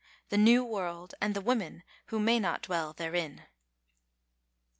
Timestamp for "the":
0.29-0.37, 1.35-1.41